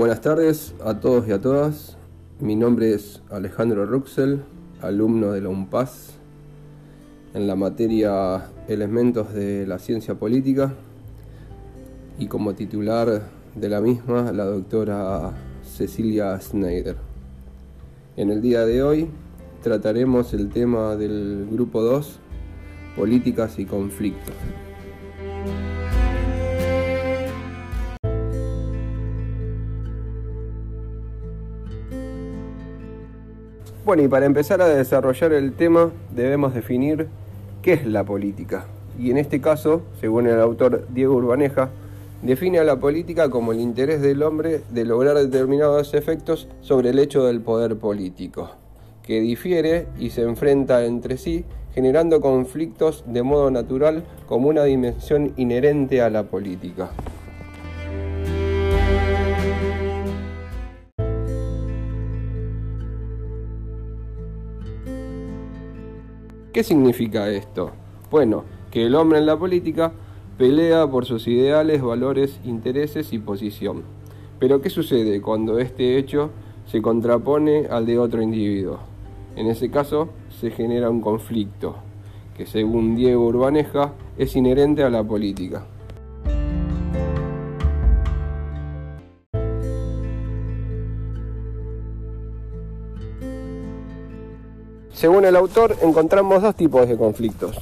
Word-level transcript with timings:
Buenas 0.00 0.22
tardes 0.22 0.74
a 0.82 0.98
todos 0.98 1.28
y 1.28 1.32
a 1.32 1.42
todas. 1.42 1.98
Mi 2.38 2.56
nombre 2.56 2.94
es 2.94 3.20
Alejandro 3.28 3.84
Ruxel, 3.84 4.42
alumno 4.80 5.32
de 5.32 5.42
la 5.42 5.50
UNPAS 5.50 6.14
en 7.34 7.46
la 7.46 7.54
materia 7.54 8.46
Elementos 8.66 9.34
de 9.34 9.66
la 9.66 9.78
Ciencia 9.78 10.14
Política 10.14 10.72
y 12.18 12.28
como 12.28 12.54
titular 12.54 13.24
de 13.54 13.68
la 13.68 13.82
misma 13.82 14.32
la 14.32 14.46
doctora 14.46 15.32
Cecilia 15.62 16.40
Schneider. 16.40 16.96
En 18.16 18.30
el 18.30 18.40
día 18.40 18.64
de 18.64 18.82
hoy 18.82 19.10
trataremos 19.62 20.32
el 20.32 20.48
tema 20.48 20.96
del 20.96 21.46
grupo 21.52 21.82
2, 21.82 22.20
políticas 22.96 23.58
y 23.58 23.66
conflictos. 23.66 24.34
Bueno, 33.90 34.04
y 34.04 34.08
para 34.08 34.26
empezar 34.26 34.62
a 34.62 34.68
desarrollar 34.68 35.32
el 35.32 35.52
tema 35.52 35.90
debemos 36.14 36.54
definir 36.54 37.08
qué 37.60 37.72
es 37.72 37.84
la 37.84 38.04
política. 38.04 38.66
Y 38.96 39.10
en 39.10 39.18
este 39.18 39.40
caso, 39.40 39.82
según 40.00 40.28
el 40.28 40.38
autor 40.38 40.86
Diego 40.90 41.16
Urbaneja, 41.16 41.70
define 42.22 42.60
a 42.60 42.64
la 42.64 42.76
política 42.76 43.30
como 43.30 43.50
el 43.50 43.58
interés 43.58 44.00
del 44.00 44.22
hombre 44.22 44.60
de 44.70 44.84
lograr 44.84 45.16
determinados 45.16 45.92
efectos 45.94 46.46
sobre 46.60 46.90
el 46.90 47.00
hecho 47.00 47.24
del 47.24 47.40
poder 47.40 47.78
político, 47.78 48.52
que 49.02 49.20
difiere 49.20 49.88
y 49.98 50.10
se 50.10 50.22
enfrenta 50.22 50.84
entre 50.84 51.16
sí, 51.16 51.44
generando 51.74 52.20
conflictos 52.20 53.02
de 53.08 53.24
modo 53.24 53.50
natural 53.50 54.04
como 54.28 54.50
una 54.50 54.62
dimensión 54.62 55.32
inherente 55.36 56.00
a 56.00 56.10
la 56.10 56.22
política. 56.22 56.90
¿Qué 66.52 66.64
significa 66.64 67.30
esto? 67.30 67.70
Bueno, 68.10 68.42
que 68.72 68.86
el 68.86 68.96
hombre 68.96 69.20
en 69.20 69.26
la 69.26 69.38
política 69.38 69.92
pelea 70.36 70.84
por 70.88 71.06
sus 71.06 71.28
ideales, 71.28 71.80
valores, 71.80 72.40
intereses 72.44 73.12
y 73.12 73.20
posición. 73.20 73.84
Pero 74.40 74.60
¿qué 74.60 74.68
sucede 74.68 75.22
cuando 75.22 75.60
este 75.60 75.96
hecho 75.96 76.30
se 76.66 76.82
contrapone 76.82 77.68
al 77.70 77.86
de 77.86 78.00
otro 78.00 78.20
individuo? 78.20 78.80
En 79.36 79.46
ese 79.46 79.70
caso 79.70 80.08
se 80.40 80.50
genera 80.50 80.90
un 80.90 81.00
conflicto, 81.00 81.76
que 82.36 82.46
según 82.46 82.96
Diego 82.96 83.26
Urbaneja 83.26 83.92
es 84.18 84.34
inherente 84.34 84.82
a 84.82 84.90
la 84.90 85.04
política. 85.04 85.66
Según 95.00 95.24
el 95.24 95.34
autor, 95.34 95.76
encontramos 95.80 96.42
dos 96.42 96.54
tipos 96.54 96.86
de 96.86 96.98
conflictos. 96.98 97.56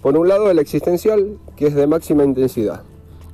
Por 0.00 0.16
un 0.16 0.28
lado, 0.28 0.48
el 0.48 0.60
existencial, 0.60 1.36
que 1.56 1.66
es 1.66 1.74
de 1.74 1.88
máxima 1.88 2.22
intensidad. 2.22 2.84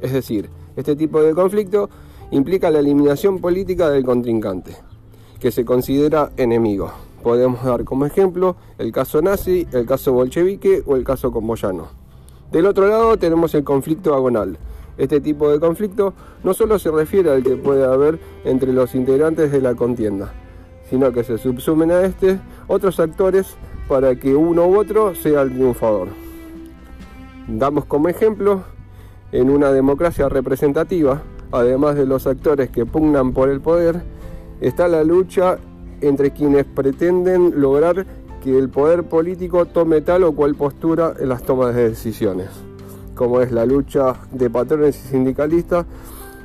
Es 0.00 0.12
decir, 0.12 0.48
este 0.76 0.94
tipo 0.94 1.20
de 1.20 1.34
conflicto 1.34 1.90
implica 2.30 2.70
la 2.70 2.78
eliminación 2.78 3.40
política 3.40 3.90
del 3.90 4.04
contrincante, 4.04 4.76
que 5.40 5.50
se 5.50 5.64
considera 5.64 6.30
enemigo. 6.36 6.92
Podemos 7.24 7.64
dar 7.64 7.82
como 7.82 8.06
ejemplo 8.06 8.54
el 8.78 8.92
caso 8.92 9.20
nazi, 9.20 9.66
el 9.72 9.86
caso 9.86 10.12
bolchevique 10.12 10.84
o 10.86 10.94
el 10.94 11.02
caso 11.02 11.32
comboyano. 11.32 11.88
Del 12.52 12.66
otro 12.66 12.86
lado 12.86 13.16
tenemos 13.16 13.56
el 13.56 13.64
conflicto 13.64 14.14
agonal. 14.14 14.56
Este 14.98 15.20
tipo 15.20 15.50
de 15.50 15.58
conflicto 15.58 16.14
no 16.44 16.54
solo 16.54 16.78
se 16.78 16.92
refiere 16.92 17.32
al 17.32 17.42
que 17.42 17.56
puede 17.56 17.84
haber 17.84 18.20
entre 18.44 18.72
los 18.72 18.94
integrantes 18.94 19.50
de 19.50 19.60
la 19.60 19.74
contienda, 19.74 20.32
sino 20.92 21.10
que 21.10 21.24
se 21.24 21.38
subsumen 21.38 21.90
a 21.90 22.02
este 22.02 22.38
otros 22.68 23.00
actores 23.00 23.56
para 23.88 24.14
que 24.14 24.36
uno 24.36 24.66
u 24.66 24.78
otro 24.78 25.14
sea 25.14 25.40
el 25.40 25.54
triunfador. 25.54 26.08
Damos 27.48 27.86
como 27.86 28.10
ejemplo, 28.10 28.64
en 29.32 29.48
una 29.48 29.72
democracia 29.72 30.28
representativa, 30.28 31.22
además 31.50 31.96
de 31.96 32.04
los 32.04 32.26
actores 32.26 32.68
que 32.68 32.84
pugnan 32.84 33.32
por 33.32 33.48
el 33.48 33.62
poder, 33.62 34.02
está 34.60 34.86
la 34.86 35.02
lucha 35.02 35.56
entre 36.02 36.32
quienes 36.32 36.66
pretenden 36.66 37.58
lograr 37.58 38.04
que 38.44 38.58
el 38.58 38.68
poder 38.68 39.04
político 39.04 39.64
tome 39.64 40.02
tal 40.02 40.24
o 40.24 40.32
cual 40.32 40.54
postura 40.56 41.14
en 41.18 41.30
las 41.30 41.42
tomas 41.42 41.74
de 41.74 41.88
decisiones, 41.88 42.50
como 43.14 43.40
es 43.40 43.50
la 43.50 43.64
lucha 43.64 44.16
de 44.30 44.50
patrones 44.50 45.02
y 45.06 45.08
sindicalistas 45.08 45.86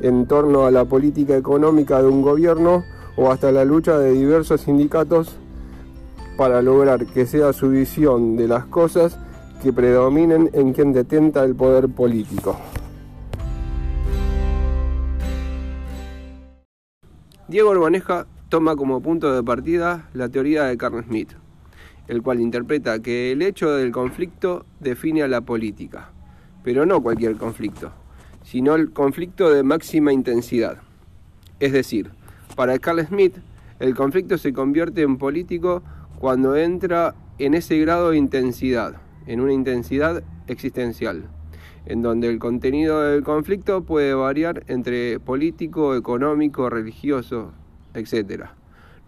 en 0.00 0.26
torno 0.26 0.64
a 0.64 0.70
la 0.70 0.84
política 0.84 1.36
económica 1.36 2.00
de 2.00 2.06
un 2.06 2.22
gobierno 2.22 2.84
o 3.18 3.32
hasta 3.32 3.50
la 3.50 3.64
lucha 3.64 3.98
de 3.98 4.12
diversos 4.12 4.60
sindicatos 4.60 5.36
para 6.36 6.62
lograr 6.62 7.04
que 7.04 7.26
sea 7.26 7.52
su 7.52 7.70
visión 7.70 8.36
de 8.36 8.46
las 8.46 8.64
cosas 8.66 9.18
que 9.60 9.72
predominen 9.72 10.50
en 10.52 10.72
quien 10.72 10.92
detenta 10.92 11.42
el 11.42 11.56
poder 11.56 11.88
político. 11.88 12.56
Diego 17.48 17.70
Urbaneja 17.70 18.26
toma 18.48 18.76
como 18.76 19.00
punto 19.02 19.34
de 19.34 19.42
partida 19.42 20.08
la 20.14 20.28
teoría 20.28 20.64
de 20.64 20.76
Carl 20.76 21.02
Smith, 21.02 21.32
el 22.06 22.22
cual 22.22 22.40
interpreta 22.40 23.00
que 23.00 23.32
el 23.32 23.42
hecho 23.42 23.72
del 23.72 23.90
conflicto 23.90 24.64
define 24.78 25.24
a 25.24 25.28
la 25.28 25.40
política, 25.40 26.10
pero 26.62 26.86
no 26.86 27.02
cualquier 27.02 27.36
conflicto, 27.36 27.90
sino 28.44 28.76
el 28.76 28.92
conflicto 28.92 29.50
de 29.50 29.64
máxima 29.64 30.12
intensidad. 30.12 30.78
Es 31.58 31.72
decir, 31.72 32.12
para 32.58 32.80
Carl 32.80 32.98
Smith, 33.06 33.36
el 33.78 33.94
conflicto 33.94 34.36
se 34.36 34.52
convierte 34.52 35.02
en 35.02 35.16
político 35.16 35.84
cuando 36.18 36.56
entra 36.56 37.14
en 37.38 37.54
ese 37.54 37.78
grado 37.78 38.10
de 38.10 38.16
intensidad, 38.16 38.96
en 39.28 39.40
una 39.40 39.52
intensidad 39.52 40.24
existencial, 40.48 41.28
en 41.86 42.02
donde 42.02 42.28
el 42.28 42.40
contenido 42.40 43.00
del 43.00 43.22
conflicto 43.22 43.84
puede 43.84 44.12
variar 44.12 44.64
entre 44.66 45.20
político, 45.20 45.94
económico, 45.94 46.68
religioso, 46.68 47.52
etc. 47.94 48.46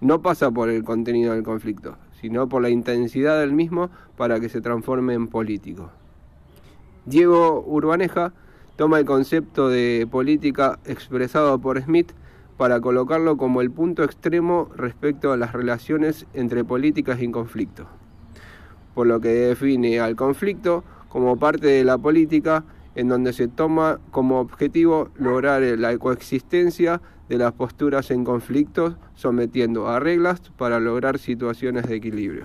No 0.00 0.22
pasa 0.22 0.52
por 0.52 0.68
el 0.70 0.84
contenido 0.84 1.32
del 1.32 1.42
conflicto, 1.42 1.96
sino 2.20 2.48
por 2.48 2.62
la 2.62 2.70
intensidad 2.70 3.40
del 3.40 3.52
mismo 3.52 3.90
para 4.16 4.38
que 4.38 4.48
se 4.48 4.60
transforme 4.60 5.14
en 5.14 5.26
político. 5.26 5.90
Diego 7.04 7.64
Urbaneja 7.66 8.32
toma 8.76 9.00
el 9.00 9.06
concepto 9.06 9.68
de 9.68 10.06
política 10.08 10.78
expresado 10.84 11.58
por 11.58 11.82
Smith 11.82 12.12
para 12.60 12.78
colocarlo 12.82 13.38
como 13.38 13.62
el 13.62 13.70
punto 13.70 14.04
extremo 14.04 14.68
respecto 14.76 15.32
a 15.32 15.38
las 15.38 15.54
relaciones 15.54 16.26
entre 16.34 16.62
políticas 16.62 17.22
y 17.22 17.30
conflicto, 17.30 17.86
por 18.94 19.06
lo 19.06 19.18
que 19.18 19.30
define 19.30 19.98
al 19.98 20.14
conflicto 20.14 20.84
como 21.08 21.38
parte 21.38 21.68
de 21.68 21.84
la 21.84 21.96
política 21.96 22.64
en 22.94 23.08
donde 23.08 23.32
se 23.32 23.48
toma 23.48 23.98
como 24.10 24.40
objetivo 24.40 25.08
lograr 25.16 25.62
la 25.62 25.96
coexistencia 25.96 27.00
de 27.30 27.38
las 27.38 27.52
posturas 27.52 28.10
en 28.10 28.24
conflictos 28.24 28.94
sometiendo 29.14 29.88
a 29.88 29.98
reglas 29.98 30.42
para 30.58 30.80
lograr 30.80 31.18
situaciones 31.18 31.88
de 31.88 31.96
equilibrio. 31.96 32.44